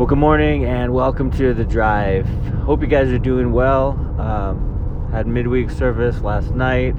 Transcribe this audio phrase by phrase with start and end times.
[0.00, 2.26] Well, good morning and welcome to the drive.
[2.64, 3.90] Hope you guys are doing well.
[4.18, 6.96] Um, had midweek service last night.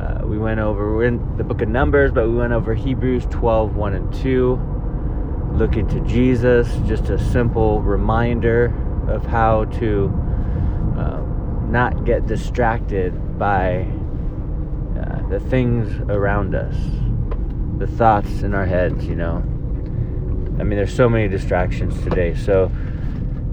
[0.00, 3.26] Uh, we went over, we're in the book of Numbers, but we went over Hebrews
[3.30, 5.52] 12 1 and 2.
[5.52, 8.74] Looking to Jesus, just a simple reminder
[9.08, 10.06] of how to
[10.98, 13.82] um, not get distracted by
[14.98, 16.74] uh, the things around us,
[17.78, 19.57] the thoughts in our heads, you know.
[20.58, 22.34] I mean, there's so many distractions today.
[22.34, 22.70] So,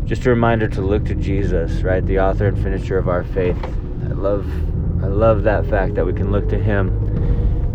[0.06, 2.06] just a reminder to look to Jesus, right?
[2.06, 3.58] The author and finisher of our faith.
[4.04, 4.48] I love,
[5.04, 6.90] I love that fact that we can look to Him,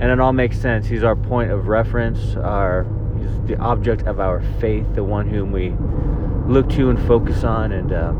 [0.00, 0.86] and it all makes sense.
[0.86, 2.36] He's our point of reference.
[2.36, 2.86] Our,
[3.18, 5.74] He's the object of our faith, the one whom we
[6.52, 8.12] look to and focus on, and uh,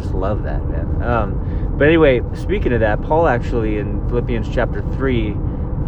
[0.00, 1.02] just love that, man.
[1.02, 5.34] Um, but anyway, speaking of that, Paul actually in Philippians chapter three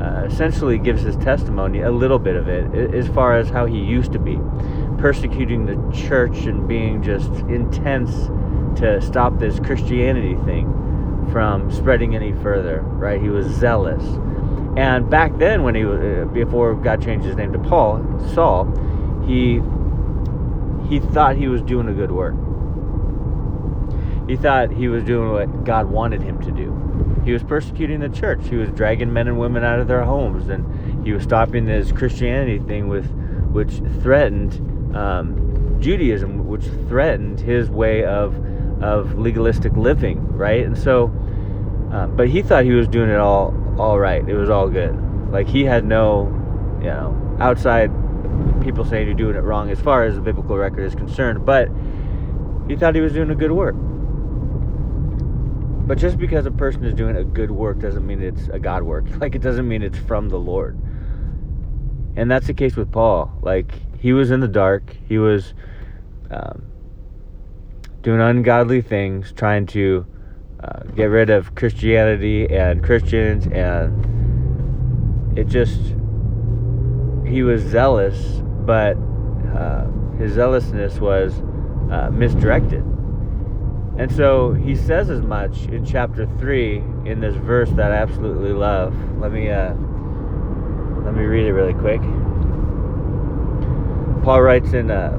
[0.00, 3.78] uh, essentially gives his testimony, a little bit of it, as far as how he
[3.78, 4.38] used to be,
[4.98, 8.12] persecuting the church and being just intense
[8.78, 10.66] to stop this Christianity thing
[11.32, 13.20] from spreading any further, right?
[13.20, 14.02] He was zealous.
[14.76, 18.66] And back then, when he was, before God changed his name to Paul, Saul,
[19.26, 19.60] he
[20.88, 22.34] he thought he was doing a good work.
[24.28, 26.77] He thought he was doing what God wanted him to do
[27.28, 28.40] he was persecuting the church.
[28.48, 31.92] He was dragging men and women out of their homes, and he was stopping this
[31.92, 33.04] Christianity thing with,
[33.52, 38.34] which threatened um, Judaism, which threatened his way of
[38.82, 40.64] of legalistic living, right?
[40.64, 41.12] And so,
[41.92, 44.26] uh, but he thought he was doing it all all right.
[44.26, 44.96] It was all good.
[45.30, 46.28] Like he had no,
[46.80, 47.90] you know, outside
[48.62, 51.68] people saying you're doing it wrong as far as the biblical record is concerned, but
[52.68, 53.74] he thought he was doing a good work.
[55.88, 58.82] But just because a person is doing a good work doesn't mean it's a God
[58.82, 59.06] work.
[59.18, 60.78] Like it doesn't mean it's from the Lord.
[62.14, 63.32] And that's the case with Paul.
[63.40, 64.94] Like he was in the dark.
[65.08, 65.54] He was
[66.30, 66.62] um,
[68.02, 70.06] doing ungodly things, trying to
[70.62, 75.80] uh, get rid of Christianity and Christians, and it just
[77.26, 78.98] he was zealous, but
[79.54, 79.86] uh,
[80.18, 81.40] his zealousness was
[81.90, 82.84] uh, misdirected.
[83.98, 88.52] And so he says as much in chapter 3 in this verse that I absolutely
[88.52, 88.94] love.
[89.18, 89.74] Let me uh,
[91.04, 92.00] let me read it really quick.
[94.22, 95.18] Paul writes in uh,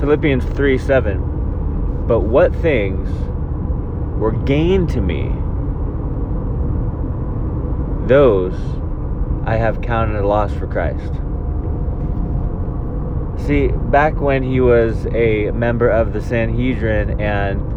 [0.00, 3.06] Philippians 3 7, But what things
[4.18, 5.30] were gain to me,
[8.06, 8.54] those
[9.44, 11.12] I have counted a loss for Christ.
[13.46, 17.75] See, back when he was a member of the Sanhedrin and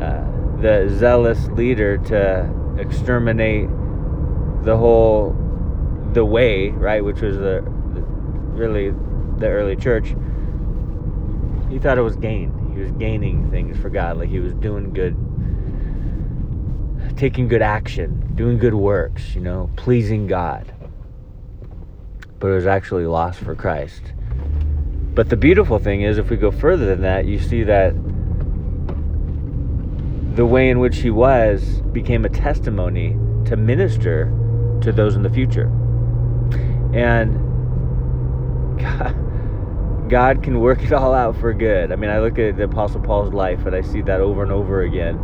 [0.00, 0.24] Uh,
[0.60, 3.68] the zealous leader to exterminate
[4.64, 5.36] the whole
[6.12, 7.62] the way right which was the,
[7.94, 8.90] the really
[9.38, 10.14] the early church.
[11.68, 12.72] He thought it was gain.
[12.74, 14.16] He was gaining things for god.
[14.16, 15.16] Like he was doing good
[17.16, 20.72] taking good action doing good works you know pleasing god.
[22.38, 24.12] But it was actually lost for christ.
[25.14, 27.94] But the beautiful thing is if we go further than that you see that
[30.34, 34.32] the way in which he was became a testimony to minister
[34.80, 35.66] to those in the future.
[36.92, 37.38] And
[40.10, 41.92] God, can work it all out for good.
[41.92, 44.50] I mean, I look at the Apostle Paul's life and I see that over and
[44.50, 45.18] over again,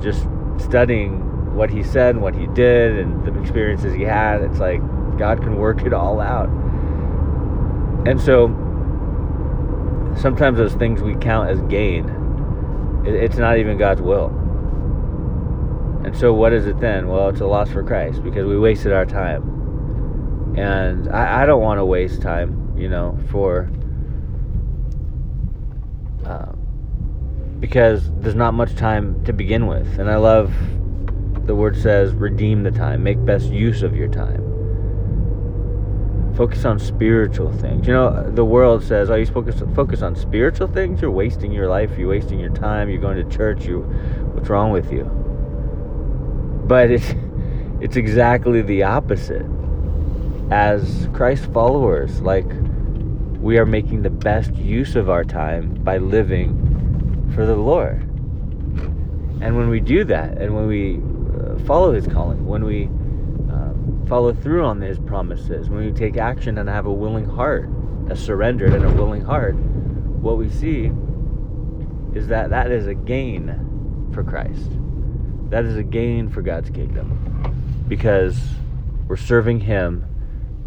[0.00, 0.26] just
[0.58, 4.42] studying what he said and what he did and the experiences he had.
[4.42, 4.80] It's like
[5.16, 6.48] God can work it all out.
[8.06, 8.48] And so
[10.16, 14.45] sometimes those things we count as gain, it's not even God's will.
[16.06, 17.08] And so, what is it then?
[17.08, 20.54] Well, it's a loss for Christ because we wasted our time.
[20.56, 23.68] And I, I don't want to waste time, you know, for.
[26.24, 26.52] Uh,
[27.58, 29.98] because there's not much time to begin with.
[29.98, 30.54] And I love
[31.44, 34.44] the word says, redeem the time, make best use of your time.
[36.36, 37.84] Focus on spiritual things.
[37.88, 41.00] You know, the world says, "Oh, you focus focus on spiritual things.
[41.00, 41.98] You're wasting your life.
[41.98, 42.90] You're wasting your time.
[42.90, 43.64] You're going to church.
[43.64, 43.80] You,
[44.34, 45.25] what's wrong with you?"
[46.66, 47.14] But it's,
[47.80, 49.46] it's exactly the opposite.
[50.50, 52.46] As Christ followers, like
[53.40, 58.02] we are making the best use of our time by living for the Lord.
[59.40, 64.04] And when we do that, and when we uh, follow His calling, when we um,
[64.08, 67.68] follow through on His promises, when we take action and have a willing heart,
[68.08, 70.90] a surrendered and a willing heart, what we see
[72.14, 74.70] is that that is a gain for Christ.
[75.50, 78.38] That is a gain for God's kingdom because
[79.06, 80.04] we're serving Him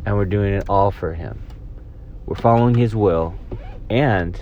[0.05, 1.41] and we're doing it all for Him.
[2.25, 3.35] We're following His will
[3.89, 4.39] and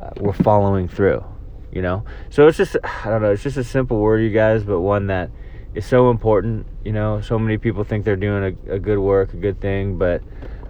[0.00, 1.24] uh, we're following through.
[1.70, 3.30] You know, so it's just I don't know.
[3.30, 5.30] It's just a simple word, you guys, but one that
[5.74, 6.66] is so important.
[6.82, 9.98] You know, so many people think they're doing a, a good work, a good thing,
[9.98, 10.22] but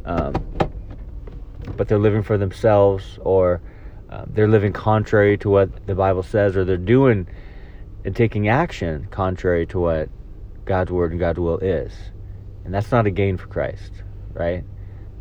[0.05, 0.35] um,
[1.77, 3.61] but they're living for themselves, or
[4.11, 7.29] uh, they're living contrary to what the Bible says, or they're doing
[8.09, 10.09] and taking action contrary to what
[10.65, 11.93] God's word and God's will is,
[12.65, 14.03] and that's not a gain for Christ,
[14.33, 14.65] right?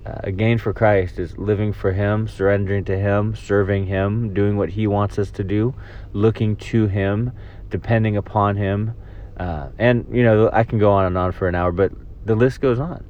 [0.06, 4.56] Uh, a gain for Christ is living for Him, surrendering to Him, serving Him, doing
[4.56, 5.75] what He wants us to do,
[6.13, 7.34] looking to Him,
[7.69, 8.94] depending upon Him.
[9.36, 11.92] Uh, and, you know, I can go on and on for an hour, but
[12.25, 13.04] the list goes on.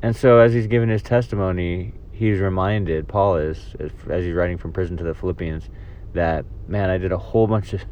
[0.00, 3.74] And so, as he's giving his testimony, he's reminded, Paul is,
[4.08, 5.68] as he's writing from prison to the Philippians,
[6.14, 7.82] that, man, I did a whole bunch of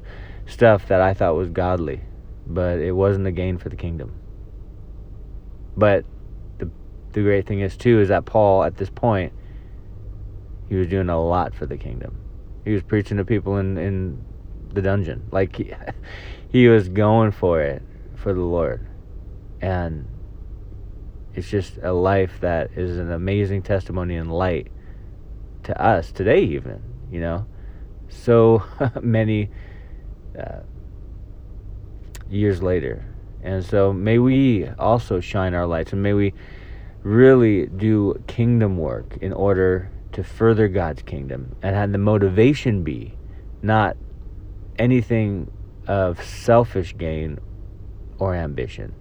[0.47, 2.01] stuff that I thought was godly,
[2.47, 4.15] but it wasn't a gain for the kingdom.
[5.77, 6.05] But
[6.59, 6.71] the
[7.13, 9.33] the great thing is too is that Paul at this point
[10.69, 12.17] he was doing a lot for the kingdom.
[12.65, 14.25] He was preaching to people in in
[14.73, 15.29] the dungeon.
[15.31, 15.73] Like he,
[16.51, 17.83] he was going for it
[18.15, 18.87] for the Lord.
[19.61, 20.07] And
[21.35, 24.69] it's just a life that is an amazing testimony and light
[25.65, 27.47] to us today even, you know.
[28.09, 28.63] So
[29.03, 29.51] many
[30.39, 30.61] uh,
[32.31, 33.05] years later.
[33.43, 36.35] And so may we also shine our lights and may we
[37.03, 43.15] really do kingdom work in order to further God's kingdom and have the motivation be
[43.63, 43.97] not
[44.79, 45.51] anything
[45.87, 47.39] of selfish gain
[48.19, 48.95] or ambition,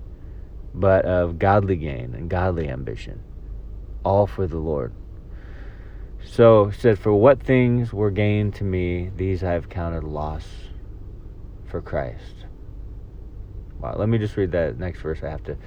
[0.74, 3.22] but of godly gain and godly ambition,
[4.04, 4.94] all for the Lord.
[6.30, 10.46] So he said, For what things were gained to me, these I have counted loss
[11.66, 12.46] for Christ.
[13.80, 15.24] Wow, let me just read that next verse.
[15.24, 15.58] I have to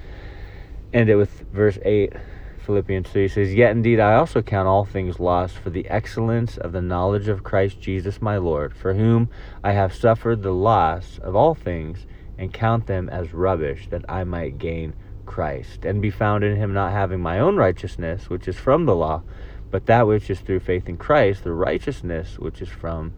[0.93, 2.13] end it with verse 8
[2.59, 6.73] philippians 3 says yet indeed i also count all things lost for the excellence of
[6.73, 9.29] the knowledge of christ jesus my lord for whom
[9.63, 12.05] i have suffered the loss of all things
[12.37, 14.93] and count them as rubbish that i might gain
[15.25, 18.95] christ and be found in him not having my own righteousness which is from the
[18.95, 19.23] law
[19.71, 23.13] but that which is through faith in christ the righteousness which is from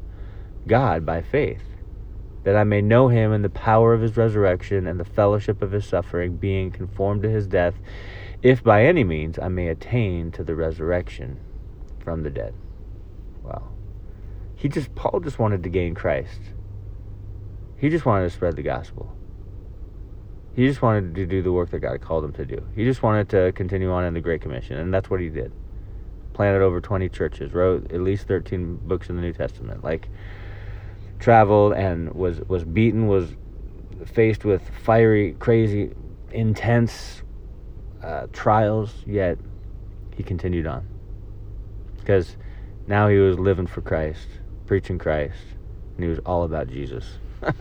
[0.67, 1.63] god by faith
[2.44, 5.71] that I may know him and the power of his resurrection and the fellowship of
[5.71, 7.75] his suffering, being conformed to his death,
[8.41, 11.39] if by any means I may attain to the resurrection
[12.00, 12.53] from the dead.
[13.44, 13.69] Wow.
[14.55, 16.39] He just, Paul just wanted to gain Christ.
[17.77, 19.15] He just wanted to spread the gospel.
[20.53, 22.63] He just wanted to do the work that God called him to do.
[22.75, 25.51] He just wanted to continue on in the Great Commission, and that's what he did.
[26.33, 29.83] Planted over 20 churches, wrote at least 13 books in the New Testament.
[29.83, 30.09] Like,
[31.19, 33.35] traveled and was was beaten, was
[34.06, 35.94] faced with fiery, crazy,
[36.31, 37.24] intense
[38.03, 38.94] uh, trials.
[39.06, 39.38] Yet
[40.15, 40.85] he continued on
[41.97, 42.36] because
[42.88, 44.27] now he was living for Christ,
[44.65, 45.39] preaching Christ,
[45.95, 47.06] and he was all about Jesus.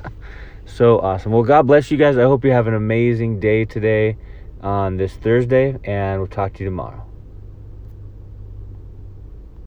[0.67, 1.33] so awesome.
[1.33, 2.19] Well, God bless you guys.
[2.19, 4.17] I hope you have an amazing day today
[4.61, 7.12] on this Thursday, and we'll talk to you tomorrow.